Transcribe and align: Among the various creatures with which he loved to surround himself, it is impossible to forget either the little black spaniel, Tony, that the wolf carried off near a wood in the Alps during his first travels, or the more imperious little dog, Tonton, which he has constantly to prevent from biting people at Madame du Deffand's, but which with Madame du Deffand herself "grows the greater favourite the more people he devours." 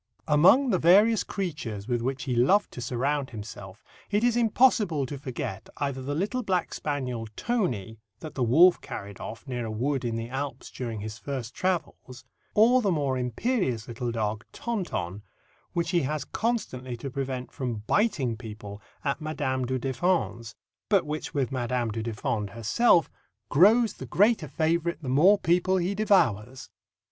Among 0.27 0.71
the 0.71 0.79
various 0.79 1.23
creatures 1.23 1.87
with 1.87 2.01
which 2.01 2.23
he 2.23 2.33
loved 2.35 2.71
to 2.71 2.81
surround 2.81 3.29
himself, 3.29 3.83
it 4.09 4.23
is 4.23 4.35
impossible 4.35 5.05
to 5.05 5.19
forget 5.19 5.69
either 5.77 6.01
the 6.01 6.15
little 6.15 6.41
black 6.41 6.73
spaniel, 6.73 7.27
Tony, 7.35 7.99
that 8.19 8.33
the 8.33 8.41
wolf 8.41 8.81
carried 8.81 9.19
off 9.19 9.47
near 9.47 9.63
a 9.67 9.71
wood 9.71 10.03
in 10.03 10.15
the 10.15 10.27
Alps 10.27 10.71
during 10.71 11.01
his 11.01 11.19
first 11.19 11.53
travels, 11.53 12.25
or 12.55 12.81
the 12.81 12.89
more 12.91 13.15
imperious 13.15 13.87
little 13.87 14.11
dog, 14.11 14.43
Tonton, 14.51 15.21
which 15.73 15.91
he 15.91 16.01
has 16.01 16.25
constantly 16.25 16.97
to 16.97 17.11
prevent 17.11 17.51
from 17.51 17.83
biting 17.85 18.35
people 18.37 18.81
at 19.03 19.21
Madame 19.21 19.65
du 19.65 19.77
Deffand's, 19.77 20.55
but 20.89 21.05
which 21.05 21.35
with 21.35 21.51
Madame 21.51 21.91
du 21.91 22.01
Deffand 22.01 22.49
herself 22.55 23.11
"grows 23.49 23.93
the 23.93 24.07
greater 24.07 24.47
favourite 24.47 25.03
the 25.03 25.09
more 25.09 25.37
people 25.37 25.77
he 25.77 25.93
devours." 25.93 26.71